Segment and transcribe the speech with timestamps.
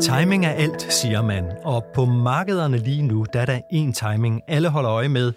[0.00, 4.42] Timing er alt, siger man, og på markederne lige nu, der er der én timing,
[4.48, 5.32] alle holder øje med.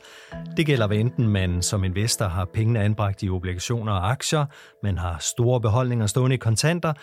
[0.58, 4.46] Det gælder hvad enten man som investor har pengene anbragt i obligationer og aktier,
[4.84, 6.94] man har store beholdninger stående i kontanter,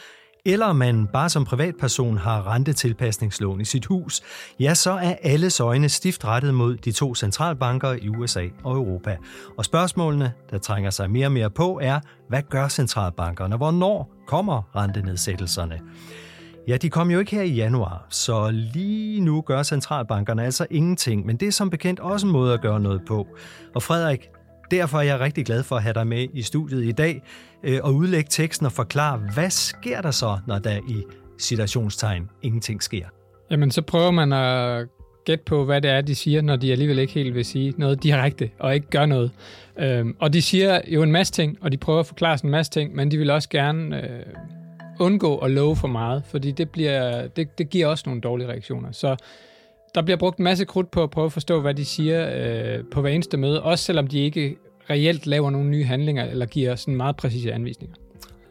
[0.46, 4.22] eller man bare som privatperson har rentetilpasningslån i sit hus,
[4.60, 9.16] ja, så er alles øjne stift rettet mod de to centralbanker i USA og Europa.
[9.58, 13.56] Og spørgsmålene, der trænger sig mere og mere på, er, hvad gør centralbankerne?
[13.56, 15.80] Hvornår kommer rentenedsættelserne?
[16.68, 21.26] Ja, de kom jo ikke her i januar, så lige nu gør centralbankerne altså ingenting,
[21.26, 23.26] men det er som bekendt også en måde at gøre noget på.
[23.74, 24.28] Og Frederik,
[24.70, 27.22] derfor er jeg rigtig glad for at have dig med i studiet i dag
[27.62, 31.02] øh, og udlægge teksten og forklare, hvad sker der så, når der i
[31.38, 33.06] situationstegn ingenting sker?
[33.50, 34.86] Jamen, så prøver man at
[35.24, 38.02] gætte på, hvad det er, de siger, når de alligevel ikke helt vil sige noget
[38.02, 39.30] direkte og ikke gør noget.
[39.78, 42.72] Øhm, og de siger jo en masse ting, og de prøver at forklare en masse
[42.72, 44.22] ting, men de vil også gerne øh,
[44.98, 48.92] undgå at love for meget, fordi det, bliver, det, det giver også nogle dårlige reaktioner.
[48.92, 49.16] Så
[49.94, 52.84] der bliver brugt en masse krudt på at prøve at forstå, hvad de siger øh,
[52.90, 54.56] på hver eneste møde, også selvom de ikke
[54.90, 57.96] reelt laver nogle nye handlinger eller giver sådan meget præcise anvisninger.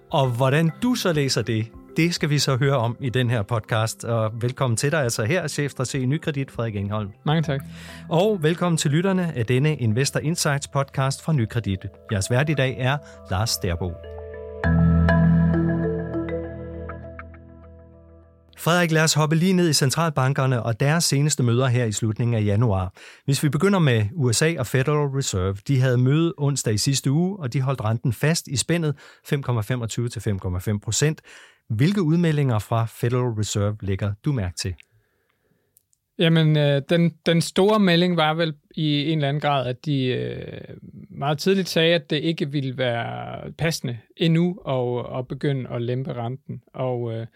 [0.09, 1.66] Og hvordan du så læser det,
[1.97, 4.03] det skal vi så høre om i den her podcast.
[4.03, 7.09] Og velkommen til dig altså her, chefstrateg Nykredit, Frederik Engholm.
[7.23, 7.61] Mange tak.
[8.09, 11.80] Og velkommen til lytterne af denne Investor Insights podcast fra Nykredit.
[12.11, 12.98] Jeres vært i dag er
[13.31, 14.14] Lars Sterbo.
[18.58, 22.34] Frederik, lad os hoppe lige ned i centralbankerne og deres seneste møder her i slutningen
[22.34, 22.94] af januar.
[23.25, 27.39] Hvis vi begynder med USA og Federal Reserve, de havde møde onsdag i sidste uge,
[27.39, 31.22] og de holdt renten fast i spændet 5,25 til 5,5 procent.
[31.70, 34.76] Hvilke udmeldinger fra Federal Reserve lægger du mærke til?
[36.20, 40.06] Jamen, øh, den, den store melding var vel i en eller anden grad, at de
[40.06, 40.78] øh,
[41.09, 46.14] meget tidligt sagde, at det ikke ville være passende endnu at, at begynde at lempe
[46.14, 46.61] renten.
[46.73, 47.28] Og øh,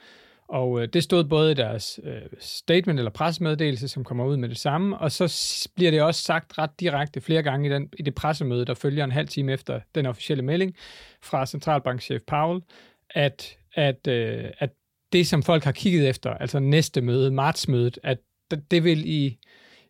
[0.49, 4.49] og øh, det stod både i deres øh, statement eller pressemeddelelse, som kommer ud med
[4.49, 8.01] det samme, og så bliver det også sagt ret direkte flere gange i, den, i
[8.01, 10.75] det pressemøde, der følger en halv time efter den officielle melding
[11.21, 12.61] fra centralbankchef Powell,
[13.09, 14.69] at, at, øh, at
[15.13, 18.17] det, som folk har kigget efter, altså næste møde, martsmødet, at
[18.71, 19.37] det vil i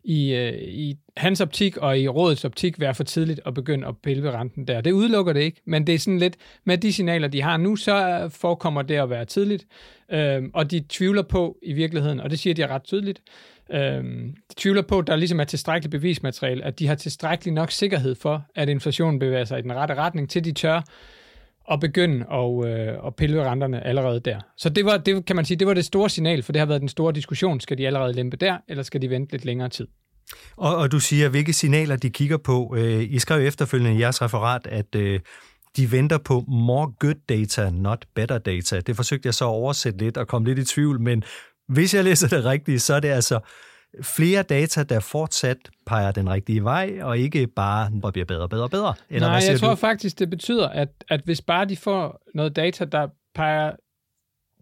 [0.03, 3.97] i, øh, i hans optik og i rådets optik være for tidligt at begynde at
[3.97, 4.81] pille ved renten der.
[4.81, 7.75] Det udelukker det ikke, men det er sådan lidt, med de signaler, de har nu,
[7.75, 9.67] så forekommer det at være tidligt,
[10.11, 13.21] øh, og de tvivler på i virkeligheden, og det siger de ret tydeligt,
[13.71, 14.03] øh,
[14.49, 18.15] de tvivler på, at der ligesom er tilstrækkeligt bevismateriale, at de har tilstrækkeligt nok sikkerhed
[18.15, 20.81] for, at inflationen bevæger sig i den rette retning, til de tør
[21.71, 24.39] at begynde at, øh, at pille ved renterne allerede der.
[24.57, 26.65] Så det var, det kan man sige, det var det store signal, for det har
[26.65, 27.59] været den store diskussion.
[27.59, 29.87] Skal de allerede lempe der, eller skal de vente lidt længere tid?
[30.57, 32.75] Og, og du siger, hvilke signaler de kigger på.
[32.77, 35.19] Øh, I skrev efterfølgende i jeres referat, at øh,
[35.77, 38.79] de venter på more good data, not better data.
[38.79, 41.23] Det forsøgte jeg så at oversætte lidt og komme lidt i tvivl, men
[41.67, 43.39] hvis jeg læser det rigtigt, så er det altså
[44.01, 48.69] flere data, der fortsat peger den rigtige vej, og ikke bare hvor bliver bedre, bedre,
[48.69, 48.93] bedre.
[49.09, 49.75] Eller Nej, hvad jeg tror du?
[49.75, 53.71] faktisk, det betyder, at, at hvis bare de får noget data, der peger,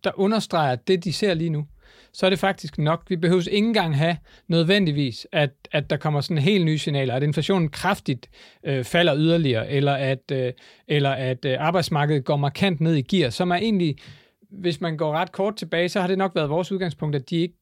[0.04, 1.66] der understreger det, de ser lige nu,
[2.14, 3.04] så er det faktisk nok.
[3.10, 4.18] Vi behøver ikke engang have
[4.48, 8.30] nødvendigvis, at, at der kommer sådan helt nye signaler, at inflationen kraftigt
[8.64, 10.54] øh, falder yderligere, eller at, øh,
[10.88, 13.96] eller at øh, arbejdsmarkedet går markant ned i gear, som er egentlig,
[14.50, 17.36] hvis man går ret kort tilbage, så har det nok været vores udgangspunkt, at de
[17.36, 17.56] ikke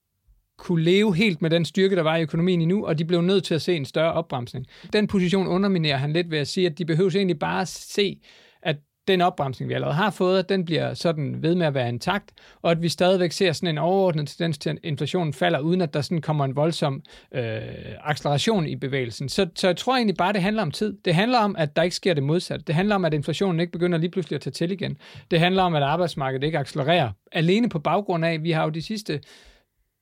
[0.57, 3.43] kunne leve helt med den styrke, der var i økonomien endnu, og de blev nødt
[3.43, 4.65] til at se en større opbremsning.
[4.93, 8.19] Den position underminerer han lidt ved at sige, at de behøver egentlig bare at se,
[8.61, 8.75] at
[9.07, 12.71] den opbremsning, vi allerede har fået, den bliver sådan ved med at være intakt, og
[12.71, 16.01] at vi stadigvæk ser sådan en overordnet tendens til, at inflationen falder, uden at der
[16.01, 17.01] sådan kommer en voldsom
[17.35, 17.61] øh,
[18.03, 19.29] acceleration i bevægelsen.
[19.29, 20.97] Så, så jeg tror egentlig bare, det handler om tid.
[21.05, 22.65] Det handler om, at der ikke sker det modsatte.
[22.67, 24.97] Det handler om, at inflationen ikke begynder lige pludselig at tage til igen.
[25.31, 27.11] Det handler om, at arbejdsmarkedet ikke accelererer.
[27.31, 29.19] Alene på baggrund af, at vi har jo de sidste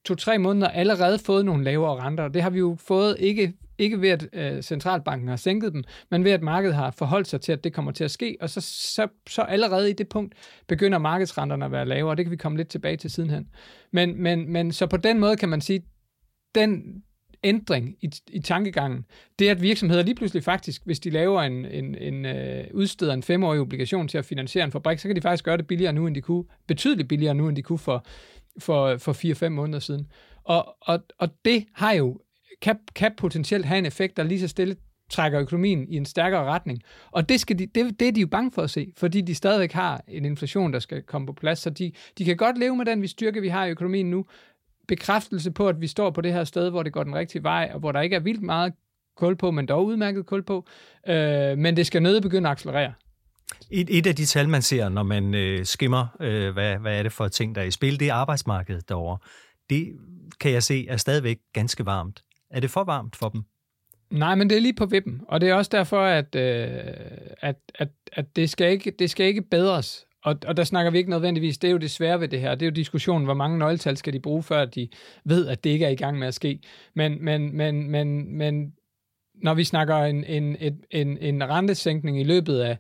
[0.06, 2.28] to-tre måneder allerede fået nogle lavere renter.
[2.28, 6.24] Det har vi jo fået ikke, ikke ved, at øh, centralbanken har sænket dem, men
[6.24, 8.38] ved, at markedet har forholdt sig til, at det kommer til at ske.
[8.42, 10.36] Og så, så, så allerede i det punkt
[10.68, 13.48] begynder markedsrenterne at være lavere, og det kan vi komme lidt tilbage til sidenhen.
[13.92, 15.84] Men, men, men så på den måde kan man sige,
[16.56, 17.04] den
[17.44, 19.06] ændring i, i tankegangen,
[19.40, 23.14] det er, at virksomheder lige pludselig faktisk, hvis de laver en, en, en øh, udsteder
[23.14, 25.94] en femårig obligation til at finansiere en fabrik, så kan de faktisk gøre det billigere
[25.94, 28.06] nu, end de kunne, betydeligt billigere nu, end de kunne for
[28.60, 30.08] for, for 4-5 måneder siden.
[30.44, 32.20] Og, og, og det har jo,
[32.62, 34.76] kan, kan potentielt have en effekt, der lige så stille
[35.10, 36.82] trækker økonomien i en stærkere retning.
[37.12, 39.36] Og det, skal de, det, det er de jo bange for at se, fordi de
[39.36, 41.60] stadigvæk har en inflation, der skal komme på plads.
[41.60, 44.26] Så de, de kan godt leve med den vi styrke, vi har i økonomien nu.
[44.88, 47.72] Bekræftelse på, at vi står på det her sted, hvor det går den rigtige vej,
[47.74, 48.74] og hvor der ikke er vildt meget
[49.16, 50.66] kul på, men dog udmærket kul på.
[51.08, 52.94] Øh, men det skal nødt begynde at accelerere.
[53.72, 57.04] Et, et af de tal, man ser, når man øh, skimmer, øh, hvad, hvad er
[57.04, 59.18] det for ting, der er i spil, det er arbejdsmarkedet derovre.
[59.70, 59.88] Det
[60.40, 62.24] kan jeg se er stadigvæk ganske varmt.
[62.50, 63.44] Er det for varmt for dem?
[64.12, 66.70] Nej, men det er lige på vippen, og det er også derfor, at, øh,
[67.42, 70.06] at, at, at det, skal ikke, det skal ikke bedres.
[70.24, 72.56] Og, og der snakker vi ikke nødvendigvis, det er jo det svære ved det her,
[72.56, 74.90] det er jo diskussionen, hvor mange nøgletal skal de bruge, før de
[75.26, 76.60] ved, at det ikke er i gang med at ske.
[76.94, 78.74] Men, men, men, men, men
[79.36, 82.78] når vi snakker en, en, en, en, en rentesænkning i løbet af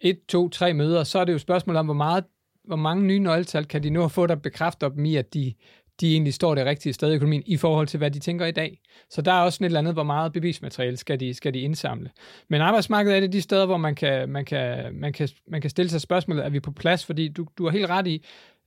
[0.00, 2.24] et, to, tre møder, så er det jo spørgsmålet om, hvor, meget,
[2.64, 5.54] hvor mange nye nøgletal kan de nu få, der bekræfter dem i, at de,
[6.00, 8.52] de egentlig står det rigtige sted i økonomien i forhold til, hvad de tænker i
[8.52, 8.80] dag.
[9.10, 11.60] Så der er også sådan et eller andet, hvor meget bevismateriale skal de, skal de
[11.60, 12.10] indsamle.
[12.48, 15.70] Men arbejdsmarkedet er det de steder, hvor man kan, man kan, man kan, man kan
[15.70, 17.06] stille sig spørgsmålet, er vi på plads?
[17.06, 18.24] Fordi du, du har helt ret i,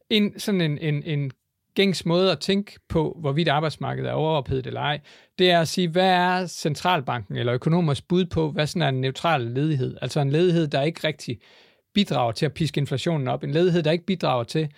[0.09, 1.31] en, sådan en, en, en
[1.77, 4.99] gængs måde at tænke på, hvorvidt arbejdsmarkedet er overophedet eller ej,
[5.39, 9.01] det er at sige, hvad er centralbanken eller økonomers bud på, hvad sådan er en
[9.01, 9.97] neutral ledighed?
[10.01, 11.39] Altså en ledighed, der ikke rigtig
[11.93, 13.43] bidrager til at piske inflationen op.
[13.43, 14.69] En ledighed, der ikke bidrager til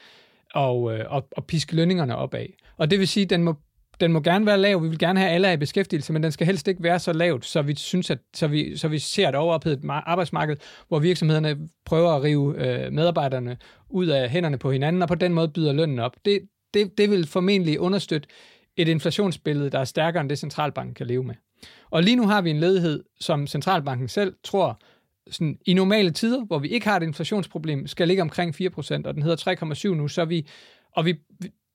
[0.54, 2.46] og, øh, og, at piske lønningerne opad.
[2.78, 3.56] Og det vil sige, at den må,
[4.00, 4.84] den må gerne være lav.
[4.84, 7.46] Vi vil gerne have alle i beskæftigelse, men den skal helst ikke være så lavt,
[7.46, 10.58] så vi synes, at så vi, så vi ser et overophedet arbejdsmarked,
[10.88, 13.58] hvor virksomhederne prøver at rive øh, medarbejderne
[13.90, 16.16] ud af hænderne på hinanden, og på den måde byder lønnen op.
[16.26, 16.40] Det,
[16.74, 18.28] det, det vil formentlig understøtte
[18.78, 21.36] et inflationsbillede, der er stærkere end det, centralbanken kan leve med.
[21.90, 24.82] Og lige nu har vi en ledighed, som centralbanken selv tror
[25.32, 29.14] sådan, i normale tider, hvor vi ikke har et inflationsproblem, skal ligge omkring 4%, og
[29.14, 30.48] den hedder 3,7 nu, så vi,
[30.92, 31.16] og vi,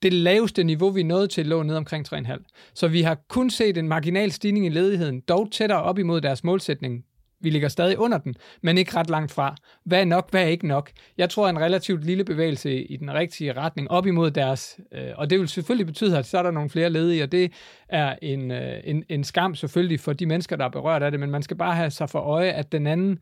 [0.02, 2.72] det laveste niveau, vi nåede til, lå ned omkring 3,5.
[2.74, 6.44] Så vi har kun set en marginal stigning i ledigheden, dog tættere op imod deres
[6.44, 7.04] målsætning.
[7.44, 9.56] Vi ligger stadig under den, men ikke ret langt fra.
[9.84, 10.90] Hvad er nok, hvad er ikke nok?
[11.18, 15.30] Jeg tror, en relativt lille bevægelse i den rigtige retning op imod deres, øh, og
[15.30, 17.52] det vil selvfølgelig betyde, at så er der nogle flere ledige, og det
[17.88, 21.20] er en, øh, en, en skam selvfølgelig for de mennesker, der er berørt af det,
[21.20, 23.18] men man skal bare have sig for øje, at den anden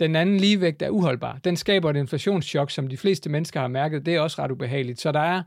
[0.00, 1.38] den anden ligevægt er uholdbar.
[1.44, 4.06] Den skaber et inflationschok, som de fleste mennesker har mærket.
[4.06, 5.00] Det er også ret ubehageligt.
[5.00, 5.42] Så der er,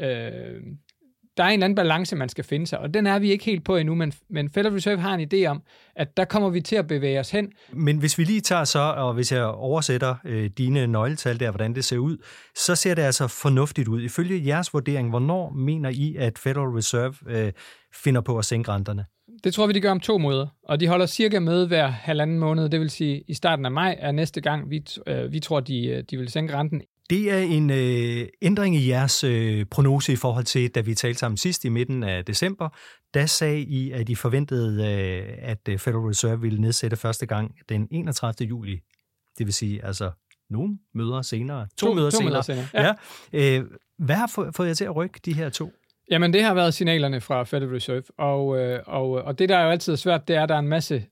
[0.00, 0.62] øh,
[1.36, 3.44] der er en eller anden balance, man skal finde sig, og den er vi ikke
[3.44, 5.62] helt på endnu, men, men Federal Reserve har en idé om,
[5.96, 7.52] at der kommer vi til at bevæge os hen.
[7.72, 11.74] Men hvis vi lige tager så, og hvis jeg oversætter øh, dine nøgletal der, hvordan
[11.74, 12.16] det ser ud,
[12.56, 14.02] så ser det altså fornuftigt ud.
[14.02, 17.52] Ifølge jeres vurdering, hvornår mener I, at Federal Reserve øh,
[17.94, 19.04] finder på at sænke renterne?
[19.44, 22.38] Det tror vi, de gør om to måder, og de holder cirka møde hver halvanden
[22.38, 25.60] måned, det vil sige i starten af maj er næste gang, vi, øh, vi tror,
[25.60, 26.82] de, øh, de vil sænke renten.
[27.10, 31.18] Det er en øh, ændring i jeres øh, prognose i forhold til, da vi talte
[31.18, 32.68] sammen sidst i midten af december.
[33.14, 37.54] Da sagde I, at I forventede, øh, at øh, Federal Reserve ville nedsætte første gang
[37.68, 38.48] den 31.
[38.48, 38.80] juli.
[39.38, 40.10] Det vil sige, altså
[40.50, 41.66] nogle møder senere.
[41.76, 42.30] To, to møder to senere.
[42.30, 42.66] Møder senere.
[42.74, 42.94] Ja.
[43.32, 43.58] Ja.
[43.58, 43.64] Øh,
[43.98, 45.72] hvad har fået jer til at rykke de her to?
[46.10, 49.64] Jamen, det har været signalerne fra Federal Reserve, og, øh, og, og det, der er
[49.64, 51.04] jo altid er svært, det er, at der er en masse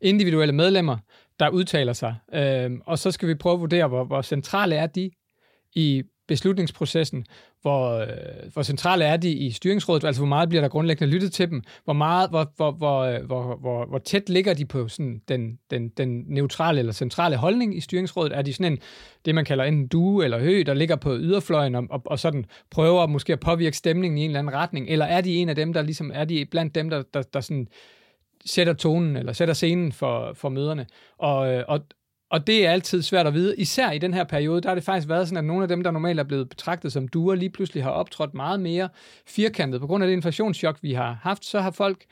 [0.00, 0.98] individuelle medlemmer,
[1.40, 2.14] der udtaler sig.
[2.34, 5.10] Øh, og så skal vi prøve at vurdere, hvor, hvor centrale er de
[5.74, 7.26] i beslutningsprocessen,
[7.62, 11.32] hvor, øh, hvor centrale er de i styringsrådet, altså hvor meget bliver der grundlæggende lyttet
[11.32, 14.88] til dem, hvor, meget, hvor, hvor, hvor, øh, hvor, hvor, hvor tæt ligger de på
[14.88, 18.78] sådan den, den, den neutrale eller centrale holdning i styringsrådet, er de sådan en,
[19.24, 22.44] det man kalder en due eller hø, der ligger på yderfløjen og, og, og sådan
[22.70, 25.56] prøver måske at påvirke stemningen i en eller anden retning, eller er de en af
[25.56, 27.68] dem, der ligesom, er de blandt dem, der, der, der sådan
[28.44, 30.86] sætter tonen eller sætter scenen for, for møderne.
[31.18, 31.80] Og, øh, og,
[32.30, 33.56] og det er altid svært at vide.
[33.56, 35.82] Især i den her periode, der har det faktisk været sådan, at nogle af dem,
[35.82, 38.88] der normalt er blevet betragtet som duer, lige pludselig har optrådt meget mere
[39.26, 39.80] firkantet.
[39.80, 42.04] På grund af det inflationschok, vi har haft, så har folk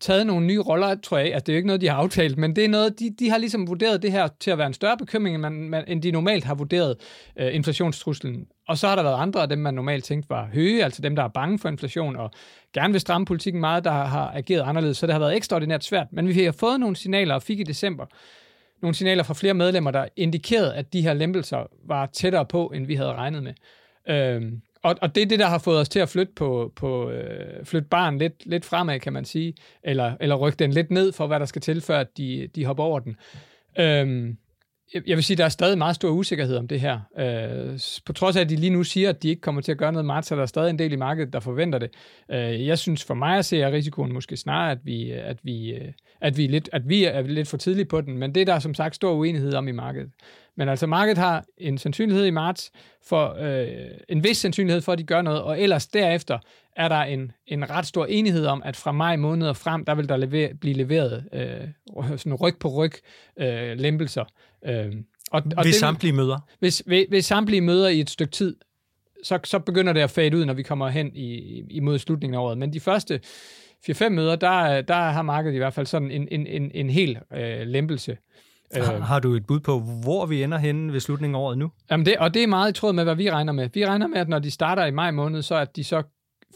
[0.00, 1.26] taget nogle nye roller, tror jeg.
[1.26, 3.30] Altså, det er jo ikke noget, de har aftalt, men det er noget, de, de
[3.30, 6.02] har ligesom vurderet det her til at være en større bekymring, end, man, man, end
[6.02, 6.96] de normalt har vurderet
[7.36, 8.46] øh, inflationstruslen.
[8.68, 11.16] Og så har der været andre af dem, man normalt tænkte var høje, altså dem,
[11.16, 12.30] der er bange for inflation og
[12.74, 14.96] gerne vil stramme politikken meget, der har, har ageret anderledes.
[14.96, 16.06] Så det har været ekstraordinært svært.
[16.12, 18.06] Men vi har fået nogle signaler og fik i december
[18.82, 22.86] nogle signaler fra flere medlemmer, der indikerede, at de her lempelser var tættere på, end
[22.86, 23.54] vi havde regnet med.
[24.08, 27.10] Øhm, og, og det er det, der har fået os til at flytte, på, på,
[27.10, 31.12] øh, flytte barn lidt, lidt fremad, kan man sige, eller, eller rykke den lidt ned
[31.12, 33.16] for, hvad der skal til, før de, de hopper over den.
[33.78, 34.36] Øhm,
[34.94, 37.00] jeg vil sige, der er stadig meget stor usikkerhed om det her.
[37.18, 39.78] Øh, på trods af, at de lige nu siger, at de ikke kommer til at
[39.78, 41.90] gøre noget marts, så er der stadig en del i markedet, der forventer det.
[42.30, 45.72] Øh, jeg synes for mig at se, at risikoen måske snarere, at vi, at vi,
[45.72, 48.44] øh, at vi, lidt, at vi er lidt for tidligt på den, men det er
[48.44, 50.10] der som sagt stor uenighed om i markedet.
[50.56, 52.72] Men altså, markedet har en sandsynlighed i marts
[53.08, 56.38] for øh, en vis sandsynlighed for, at de gør noget, og ellers derefter
[56.76, 59.94] er der en, en ret stor enighed om, at fra maj måned og frem, der
[59.94, 61.68] vil der lever, blive leveret øh,
[62.18, 62.92] sådan ryg på ryg
[63.40, 64.24] øh, lempelser.
[64.66, 64.92] Øh,
[65.30, 66.38] og, og ved det, samtlige møder?
[66.58, 68.56] Hvis, ved, ved samtlige møder i et stykke tid,
[69.24, 72.40] så, så begynder det at fade ud, når vi kommer hen i, imod slutningen af
[72.40, 72.58] året.
[72.58, 73.20] Men de første
[73.90, 77.18] 4-5 møder, der, der har markedet i hvert fald sådan en, en, en, en hel
[77.36, 78.16] øh, lempelse
[78.74, 81.70] Har, har du et bud på, hvor vi ender henne ved slutningen af året nu?
[81.90, 83.68] Jamen det, og det er meget i tråd med, hvad vi regner med.
[83.74, 86.02] Vi regner med, at når de starter i maj måned, så at de så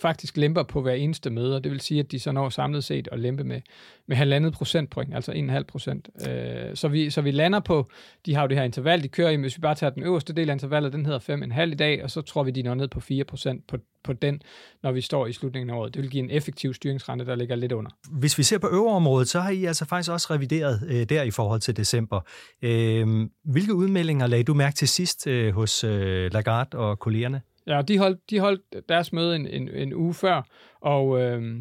[0.02, 3.08] faktisk lemper på hver eneste møde, det vil sige, at de så når samlet set
[3.12, 3.60] at lempe med,
[4.06, 6.08] med halvandet procentpoint, altså 1,5 procent.
[6.28, 7.88] Øh, så, vi, så vi lander på,
[8.26, 10.32] de har jo det her interval, de kører i, hvis vi bare tager den øverste
[10.32, 12.88] del af intervallet, den hedder 5,5 i dag, og så tror vi, de når ned
[12.88, 14.42] på 4 procent på, på den,
[14.82, 15.94] når vi står i slutningen af året.
[15.94, 17.90] Det vil give en effektiv styringsrente, der ligger lidt under.
[18.10, 21.30] Hvis vi ser på øverområdet, så har I altså faktisk også revideret øh, der i
[21.30, 22.20] forhold til december.
[22.62, 27.40] Øh, hvilke udmeldinger lagde du mærke til sidst øh, hos øh, Lagarde og kollegerne?
[27.66, 30.42] Ja, de holdt, de holdt deres møde en, en, en uge før,
[30.80, 31.60] og, øh,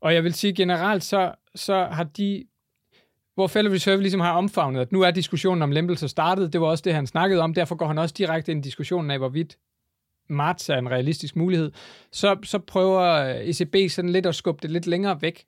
[0.00, 2.44] og jeg vil sige generelt, så, så har de,
[3.34, 6.66] hvor Federal Reserve ligesom har omfavnet, at nu er diskussionen om lempelser startet, det var
[6.66, 9.58] også det, han snakkede om, derfor går han også direkte ind i diskussionen af, hvorvidt
[10.28, 11.72] marts er en realistisk mulighed,
[12.12, 15.44] så, så prøver øh, ECB sådan lidt at skubbe det lidt længere væk.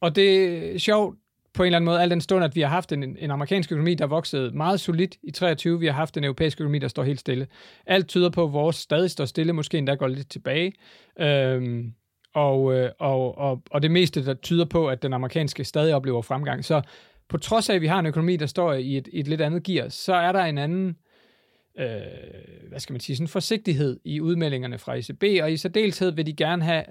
[0.00, 1.18] Og det er sjovt,
[1.54, 3.72] på en eller anden måde, al den stund, at vi har haft en, en amerikansk
[3.72, 5.80] økonomi, der voksede meget solidt i 23.
[5.80, 7.46] Vi har haft en europæisk økonomi, der står helt stille.
[7.86, 10.72] Alt tyder på, at vores stadig står stille, måske endda går lidt tilbage.
[11.20, 11.94] Øhm,
[12.34, 16.22] og, øh, og, og, og det meste, der tyder på, at den amerikanske stadig oplever
[16.22, 16.64] fremgang.
[16.64, 16.82] Så
[17.28, 19.62] på trods af, at vi har en økonomi, der står i et, et lidt andet
[19.62, 20.96] gear, så er der en anden
[21.78, 26.26] øh, hvad skal man sige, sådan forsigtighed i udmeldingerne fra ECB, og i særdeleshed vil
[26.26, 26.84] de gerne have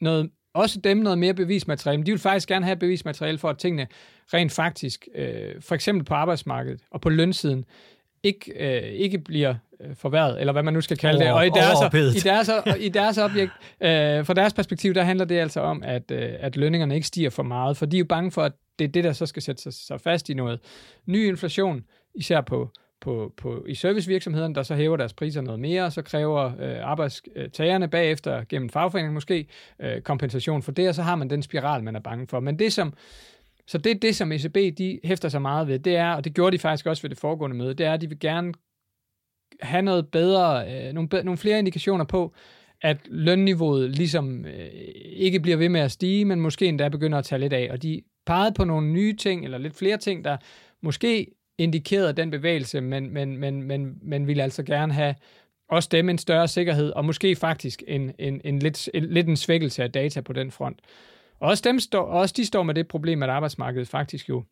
[0.00, 3.58] noget også dem noget mere bevismateriale, men de vil faktisk gerne have bevismateriale for, at
[3.58, 3.86] tingene
[4.34, 7.64] rent faktisk, øh, for eksempel på arbejdsmarkedet og på lønsiden,
[8.22, 11.32] ikke, øh, ikke bliver øh, forværret, eller hvad man nu skal kalde det.
[11.32, 11.78] Og i deres,
[12.16, 16.10] i deres, i deres objekt, øh, fra deres perspektiv, der handler det altså om, at,
[16.10, 18.84] øh, at lønningerne ikke stiger for meget, for de er jo bange for, at det
[18.84, 20.60] er det, der så skal sætte sig, sig fast i noget
[21.06, 25.84] ny inflation, især på, på, på, i servicevirksomhederne, der så hæver deres priser noget mere,
[25.84, 29.46] og så kræver øh, arbejdstagerne bagefter gennem fagforeningen måske
[29.80, 32.40] øh, kompensation for det, og så har man den spiral, man er bange for.
[32.40, 32.92] Men det som,
[33.66, 36.34] så det er det, som ECB de hæfter sig meget ved, det er, og det
[36.34, 38.52] gjorde de faktisk også ved det foregående møde, det er, at de vil gerne
[39.62, 42.34] have noget bedre, øh, nogle, bedre, nogle flere indikationer på,
[42.82, 44.68] at lønniveauet ligesom øh,
[45.04, 47.68] ikke bliver ved med at stige, men måske endda begynder at tage lidt af.
[47.70, 50.36] Og de pegede på nogle nye ting, eller lidt flere ting, der
[50.82, 51.26] måske
[51.60, 55.14] indikerede den bevægelse, men, men, men, men, men ville altså gerne have
[55.68, 59.36] også dem en større sikkerhed, og måske faktisk en, en, en, lidt, en lidt en
[59.36, 60.80] svækkelse af data på den front.
[61.40, 64.44] Og også, dem står, også de står med det problem, at arbejdsmarkedet faktisk jo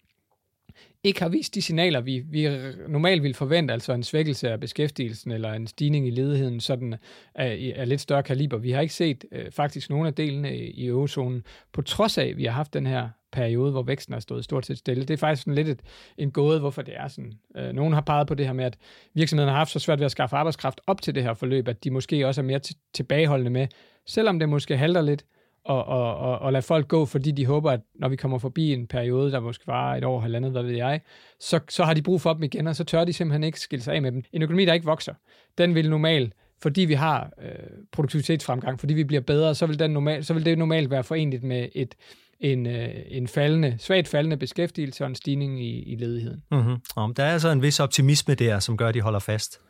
[1.04, 2.48] ikke har vist de signaler, vi, vi
[2.88, 6.94] normalt vil forvente, altså en svækkelse af beskæftigelsen eller en stigning i ledigheden sådan
[7.34, 8.58] af, af lidt større kaliber.
[8.58, 11.42] Vi har ikke set øh, faktisk nogen af delene i, i eurozonen,
[11.72, 14.66] på trods af, at vi har haft den her periode, hvor væksten har stået stort
[14.66, 15.04] set stille.
[15.04, 15.80] Det er faktisk sådan lidt et,
[16.18, 17.32] en gåde, hvorfor det er sådan.
[17.56, 18.76] Øh, nogen har peget på det her med, at
[19.14, 21.84] virksomhederne har haft så svært ved at skaffe arbejdskraft op til det her forløb, at
[21.84, 22.60] de måske også er mere
[22.94, 23.66] tilbageholdende med,
[24.06, 25.24] selvom det måske halter lidt,
[25.68, 28.72] og, og, og, og lade folk gå, fordi de håber, at når vi kommer forbi
[28.72, 31.00] en periode, der måske var et år, halvandet, hvad ved jeg,
[31.40, 33.82] så, så har de brug for dem igen, og så tør de simpelthen ikke skille
[33.82, 34.22] sig af med dem.
[34.32, 35.14] En økonomi, der ikke vokser,
[35.58, 36.32] den vil normalt
[36.62, 37.50] fordi vi har øh,
[37.92, 41.42] produktivitetsfremgang, fordi vi bliver bedre, så vil, den normal, så vil det normalt være forenligt
[41.42, 41.94] med et,
[42.40, 46.42] en, øh, en faldende, svagt faldende beskæftigelse og en stigning i, i ledigheden.
[46.50, 47.14] Mm-hmm.
[47.14, 49.60] Der er altså en vis optimisme der, som gør, at de holder fast.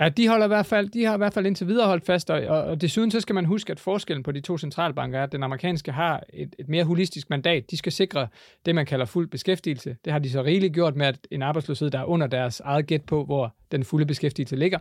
[0.00, 2.30] Ja, de, holder i hvert fald, de har i hvert fald indtil videre holdt fast,
[2.30, 5.32] og, og desuden så skal man huske, at forskellen på de to centralbanker er, at
[5.32, 7.70] den amerikanske har et, et mere holistisk mandat.
[7.70, 8.28] De skal sikre
[8.66, 9.96] det, man kalder fuld beskæftigelse.
[10.04, 12.86] Det har de så rigeligt gjort med, at en arbejdsløshed, der er under deres eget
[12.86, 14.78] gæt på, hvor den fulde beskæftigelse ligger.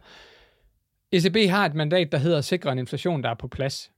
[1.11, 3.91] ECB har et mandat, der hedder at sikre en inflation, der er på plads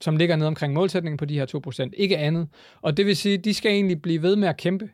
[0.00, 2.48] som ligger ned omkring målsætningen på de her 2%, ikke andet.
[2.82, 4.90] Og det vil sige, at de skal egentlig blive ved med at kæmpe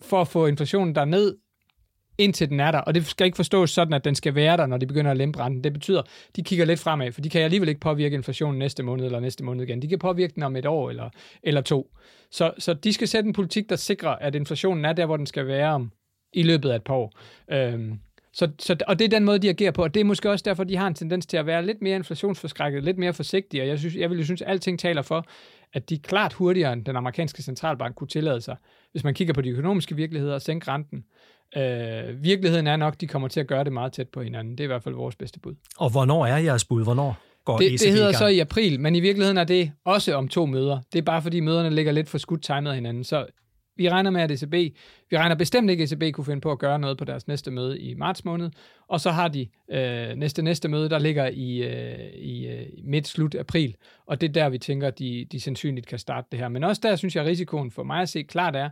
[0.00, 1.36] for at få inflationen der ned,
[2.18, 2.78] indtil den er der.
[2.78, 5.16] Og det skal ikke forstås sådan, at den skal være der, når de begynder at
[5.16, 5.64] lempe renten.
[5.64, 6.02] Det betyder,
[6.36, 9.44] de kigger lidt fremad, for de kan alligevel ikke påvirke inflationen næste måned eller næste
[9.44, 9.82] måned igen.
[9.82, 11.10] De kan påvirke den om et år eller,
[11.42, 11.90] eller to.
[12.30, 15.26] Så, så de skal sætte en politik, der sikrer, at inflationen er der, hvor den
[15.26, 15.92] skal være om,
[16.32, 17.12] i løbet af et par år.
[17.52, 17.98] Øhm,
[18.32, 20.42] så, så, og det er den måde, de agerer på, og det er måske også
[20.44, 23.68] derfor, de har en tendens til at være lidt mere inflationsforskrækket, lidt mere forsigtige, og
[23.68, 25.26] jeg, synes, jeg vil jo synes, at alting taler for,
[25.72, 28.56] at de klart hurtigere end den amerikanske centralbank kunne tillade sig,
[28.92, 31.04] hvis man kigger på de økonomiske virkeligheder, og sænke renten.
[31.56, 34.52] Øh, virkeligheden er nok, de kommer til at gøre det meget tæt på hinanden.
[34.52, 35.54] Det er i hvert fald vores bedste bud.
[35.78, 36.84] Og hvornår er jeres bud?
[36.84, 37.16] Hvornår?
[37.44, 40.46] Går det, det hedder så i april, men i virkeligheden er det også om to
[40.46, 40.80] møder.
[40.92, 43.04] Det er bare fordi møderne ligger lidt for skudt timet af hinanden.
[43.04, 43.26] Så
[43.76, 44.52] vi regner med, at ECB,
[45.10, 47.50] vi regner bestemt ikke, at ECB kunne finde på at gøre noget på deres næste
[47.50, 48.50] møde i marts måned,
[48.88, 53.34] og så har de øh, næste næste møde, der ligger i, øh, i øh, midt-slut
[53.34, 56.48] april, og det er der, vi tænker, de, de sandsynligt kan starte det her.
[56.48, 58.70] Men også der synes jeg, at risikoen for mig at se klart er,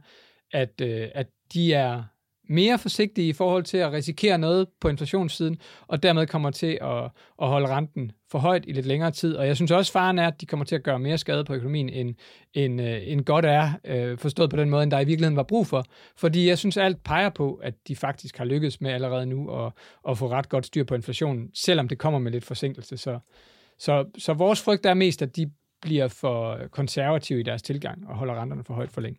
[0.53, 2.03] at, øh, at de er
[2.49, 7.05] mere forsigtige i forhold til at risikere noget på inflationssiden, og dermed kommer til at,
[7.43, 9.37] at holde renten for højt i lidt længere tid.
[9.37, 11.55] Og jeg synes også, faren er, at de kommer til at gøre mere skade på
[11.55, 12.15] økonomien, end,
[12.55, 15.43] end, øh, end godt er, øh, forstået på den måde, end der i virkeligheden var
[15.43, 15.85] brug for.
[16.17, 19.73] Fordi jeg synes, alt peger på, at de faktisk har lykkedes med allerede nu at,
[20.09, 22.97] at få ret godt styr på inflationen, selvom det kommer med lidt forsinkelse.
[22.97, 23.19] Så,
[23.79, 25.51] så, så vores frygt er mest, at de
[25.83, 29.19] bliver for konservative i deres tilgang og holder renterne for højt for længe.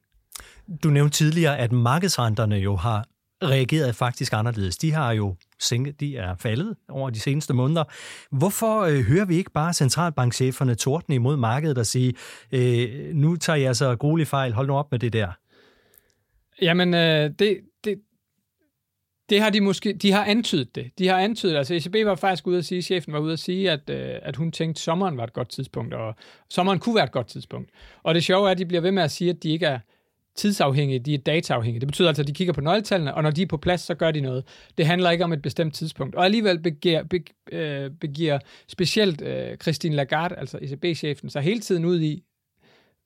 [0.84, 3.06] Du nævnte tidligere, at markedsrenterne jo har
[3.44, 4.78] reageret faktisk anderledes.
[4.78, 7.84] De har jo sænket, de er faldet over de seneste måneder.
[8.32, 12.14] Hvorfor øh, hører vi ikke bare centralbankcheferne tordne imod markedet og sige,
[12.52, 15.32] øh, nu tager jeg altså så gruelig fejl, hold nu op med det der?
[16.62, 18.00] Jamen, øh, det, det,
[19.30, 20.92] det har de måske, de har antydet det.
[21.00, 23.72] De har antydet, altså ECB var faktisk ude at sige, chefen var ude at sige,
[23.72, 26.16] at, øh, at hun tænkte, at sommeren var et godt tidspunkt, og
[26.50, 27.70] sommeren kunne være et godt tidspunkt.
[28.04, 29.80] Og det sjove er, at de bliver ved med at sige, at de ikke er
[30.36, 31.80] tidsafhængige, de er dataafhængige.
[31.80, 33.96] Det betyder altså, at de kigger på nøgletallene, og når de er på plads, så
[33.96, 34.44] gør de noget.
[34.78, 36.16] Det handler ikke om et bestemt tidspunkt.
[36.16, 41.86] Og alligevel begiver, be, øh, begiver specielt øh, Christine Lagarde, altså ECB-chefen, sig hele tiden
[41.86, 42.24] ud i,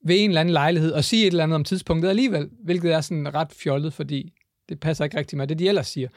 [0.04, 3.00] ved en eller anden lejlighed, og sige et eller andet om tidspunktet alligevel, hvilket er
[3.00, 4.32] sådan ret fjollet, fordi
[4.68, 6.08] det passer ikke rigtig med det, de ellers siger.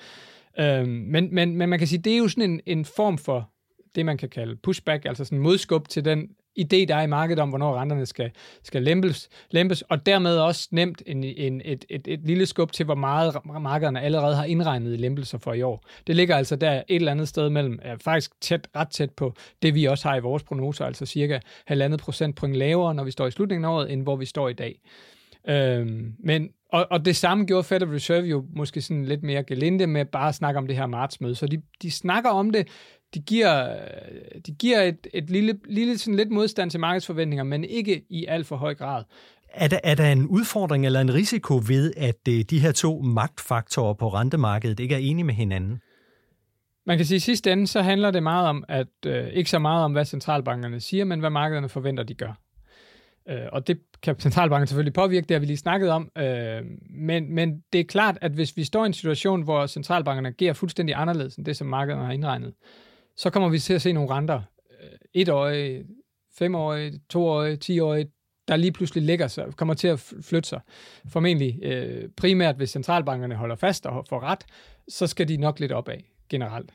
[0.60, 3.50] Øh, men, men, men man kan sige, det er jo sådan en, en form for
[3.96, 7.42] det, man kan kalde pushback, altså sådan modskub til den idé, der er i markedet
[7.42, 8.32] om, hvornår renterne skal,
[8.64, 12.86] skal lempes, lempes, og dermed også nemt en, en, et, et, et lille skub til,
[12.86, 15.86] hvor meget markederne allerede har indregnet i lempelser for i år.
[16.08, 19.34] Det ligger altså der et eller andet sted mellem, er faktisk tæt, ret tæt på
[19.62, 23.28] det, vi også har i vores prognoser, altså cirka halvandet procentpoint lavere, når vi står
[23.28, 24.82] i slutningen af året, end hvor vi står i dag.
[25.50, 29.88] Øhm, men, og, og det samme gjorde Federal Reserve jo måske sådan lidt mere gelinde
[29.88, 31.36] med bare at snakke om det her martsmøde.
[31.36, 32.68] Så de, de snakker om det
[33.14, 33.78] de giver,
[34.46, 38.48] de giver et, et lille, lille sådan lidt modstand til markedsforventninger, men ikke i alt
[38.48, 39.04] for høj grad.
[39.54, 43.02] Er der, er der en udfordring eller en risiko ved, at øh, de her to
[43.02, 45.82] magtfaktorer på rentemarkedet ikke er enige med hinanden?
[46.86, 49.50] Man kan sige, at i sidste ende, så handler det meget om, at øh, ikke
[49.50, 52.42] så meget om, hvad centralbankerne siger, men hvad markederne forventer, de gør.
[53.30, 56.12] Øh, og det kan centralbanken selvfølgelig påvirke, det har vi lige snakket om.
[56.18, 60.28] Øh, men, men det er klart, at hvis vi står i en situation, hvor centralbankerne
[60.28, 62.54] agerer fuldstændig anderledes end det, som markederne har indregnet,
[63.18, 64.42] så kommer vi til at se nogle renter,
[65.16, 65.42] øh, to
[66.38, 68.12] femårige, ti tiårige,
[68.48, 70.60] der lige pludselig ligger sig, kommer til at flytte sig.
[71.08, 74.46] Formentlig øh, primært, hvis centralbankerne holder fast og får ret,
[74.88, 75.98] så skal de nok lidt opad
[76.30, 76.72] generelt.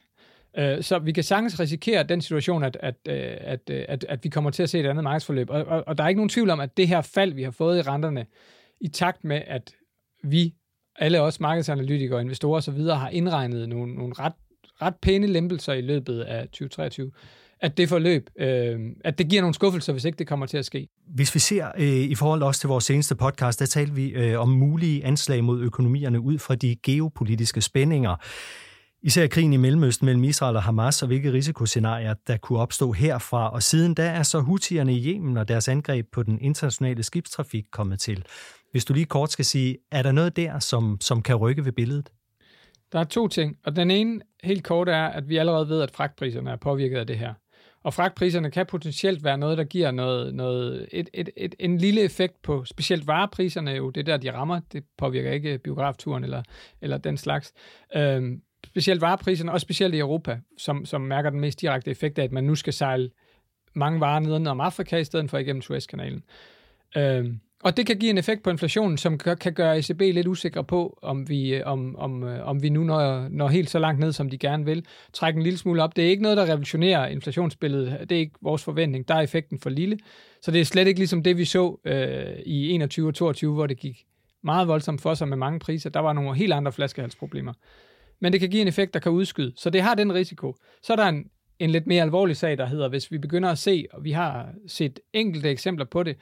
[0.58, 4.24] Øh, så vi kan sagtens risikere den situation, at, at, øh, at, øh, at, at
[4.24, 5.50] vi kommer til at se et andet markedsforløb.
[5.50, 7.50] Og, og, og der er ikke nogen tvivl om, at det her fald, vi har
[7.50, 8.26] fået i renterne,
[8.80, 9.74] i takt med, at
[10.22, 10.54] vi,
[10.98, 14.32] alle os markedsanalytikere, investorer osv., har indregnet nogle, nogle ret
[14.82, 17.10] ret pæne lempelser i løbet af 2023,
[17.60, 20.64] at det forløb, øh, at det giver nogle skuffelser, hvis ikke det kommer til at
[20.64, 20.88] ske.
[21.06, 24.40] Hvis vi ser øh, i forhold også til vores seneste podcast, der talte vi øh,
[24.40, 28.16] om mulige anslag mod økonomierne ud fra de geopolitiske spændinger.
[29.02, 33.52] Især krigen i Mellemøsten mellem Israel og Hamas, og hvilke risikoscenarier, der kunne opstå herfra.
[33.52, 37.64] Og siden da er så hutierne i Yemen og deres angreb på den internationale skibstrafik
[37.72, 38.24] kommet til.
[38.72, 41.72] Hvis du lige kort skal sige, er der noget der, som, som kan rykke ved
[41.72, 42.10] billedet?
[42.92, 45.90] Der er to ting, og den ene helt kort er, at vi allerede ved, at
[45.90, 47.34] fragtpriserne er påvirket af det her.
[47.82, 52.00] Og fragtpriserne kan potentielt være noget, der giver noget, noget, et, et, et, en lille
[52.00, 53.70] effekt på specielt varepriserne.
[53.70, 54.60] Jo, det er der, de rammer.
[54.72, 56.42] Det påvirker ikke biografturen eller,
[56.80, 57.52] eller den slags.
[57.96, 62.24] Øhm, specielt varepriserne, og specielt i Europa, som, som mærker den mest direkte effekt af,
[62.24, 63.10] at man nu skal sejle
[63.74, 66.24] mange varer ned om Afrika i stedet for igennem Suezkanalen.
[66.96, 70.64] Øhm, og det kan give en effekt på inflationen, som kan gøre ECB lidt usikre
[70.64, 74.00] på, om vi, øh, om, om, øh, om vi nu når, når helt så langt
[74.00, 74.86] ned, som de gerne vil.
[75.12, 75.96] Trække en lille smule op.
[75.96, 78.00] Det er ikke noget, der revolutionerer inflationsbilledet.
[78.00, 79.08] Det er ikke vores forventning.
[79.08, 79.98] Der er effekten for lille.
[80.42, 83.66] Så det er slet ikke ligesom det, vi så øh, i 21 og 22, hvor
[83.66, 84.04] det gik
[84.44, 85.90] meget voldsomt for sig med mange priser.
[85.90, 87.52] Der var nogle helt andre flaskehalsproblemer.
[88.20, 89.52] Men det kan give en effekt, der kan udskyde.
[89.56, 90.54] Så det har den risiko.
[90.82, 91.24] Så er der en,
[91.58, 94.48] en lidt mere alvorlig sag, der hedder, hvis vi begynder at se, og vi har
[94.66, 96.16] set enkelte eksempler på det,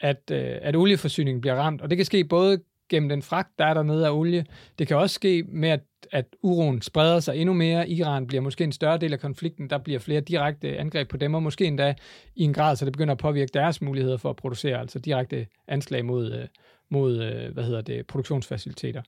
[0.00, 1.82] at, øh, at olieforsyningen bliver ramt.
[1.82, 4.46] Og det kan ske både gennem den fragt, der er dernede af olie.
[4.78, 5.80] Det kan også ske med, at,
[6.12, 7.88] at uroen spreder sig endnu mere.
[7.88, 9.70] Iran bliver måske en større del af konflikten.
[9.70, 11.94] Der bliver flere direkte angreb på dem, og måske endda
[12.36, 15.46] i en grad, så det begynder at påvirke deres muligheder for at producere, altså direkte
[15.68, 16.46] anslag mod, øh,
[16.88, 19.02] mod øh, hvad hedder det, produktionsfaciliteter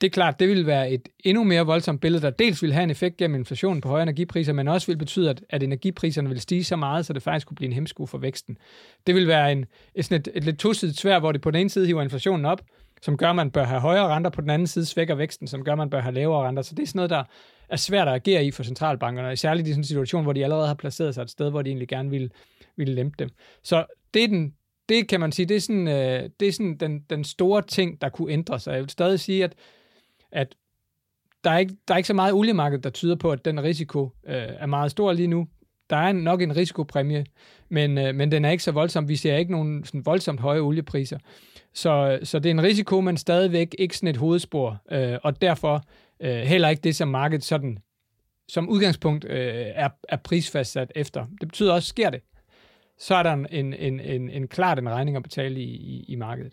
[0.00, 2.84] det er klart, det vil være et endnu mere voldsomt billede, der dels vil have
[2.84, 6.40] en effekt gennem inflationen på højere energipriser, men også vil betyde, at, at energipriserne vil
[6.40, 8.58] stige så meget, så det faktisk kunne blive en hemsko for væksten.
[9.06, 11.60] Det vil være en, et, sådan et, et lidt tosidigt svær, hvor det på den
[11.60, 12.60] ene side hiver inflationen op,
[13.02, 15.64] som gør, at man bør have højere renter, på den anden side svækker væksten, som
[15.64, 16.62] gør, at man bør have lavere renter.
[16.62, 17.24] Så det er sådan noget, der
[17.68, 20.66] er svært at agere i for centralbankerne, særligt i sådan en situation, hvor de allerede
[20.66, 22.30] har placeret sig et sted, hvor de egentlig gerne ville,
[22.76, 23.28] ville lempe dem.
[23.62, 24.54] Så det er den,
[24.88, 28.00] det kan man sige, det er sådan, øh, det er sådan den, den store ting,
[28.00, 28.72] der kunne ændre sig.
[28.72, 29.54] Jeg vil stadig sige, at
[30.36, 30.54] at
[31.44, 34.10] der, er ikke, der er ikke så meget oliemarked, der tyder på, at den risiko
[34.26, 35.46] øh, er meget stor lige nu.
[35.90, 37.26] Der er nok en risikopræmie,
[37.68, 39.08] men, øh, men den er ikke så voldsom.
[39.08, 41.18] Vi ser ikke nogen sådan voldsomt høje oliepriser.
[41.74, 45.82] Så, så det er en risiko, men stadigvæk ikke sådan et hovedspor, øh, og derfor
[46.20, 47.78] øh, heller ikke det, som markedet sådan,
[48.48, 51.26] som udgangspunkt øh, er, er prisfastsat efter.
[51.40, 52.20] Det betyder også, sker det,
[52.98, 56.14] så er der en, en, en, en klart en regning at betale i, i, i
[56.14, 56.52] markedet.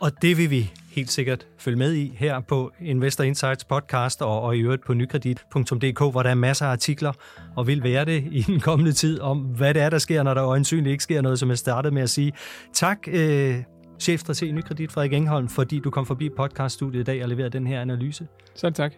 [0.00, 4.42] Og det vil vi helt sikkert følge med i her på Investor Insights podcast og,
[4.42, 7.12] og i øvrigt på nykredit.dk, hvor der er masser af artikler
[7.56, 10.34] og vil være det i den kommende tid om, hvad det er, der sker, når
[10.34, 12.32] der øjensynligt ikke sker noget, som jeg startede med at sige.
[12.74, 13.62] Tak, øh,
[14.00, 17.80] chefstrateg Nykredit Frederik Engholm, fordi du kom forbi podcaststudiet i dag og leverede den her
[17.80, 18.26] analyse.
[18.54, 18.92] Så tak.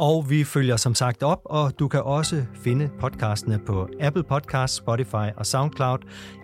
[0.00, 4.76] Og vi følger som sagt op, og du kan også finde podcastene på Apple Podcasts,
[4.76, 5.98] Spotify og SoundCloud.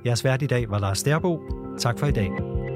[0.06, 1.40] Jeres vært i dag var Lars Derbo.
[1.78, 2.71] Tak for i dag.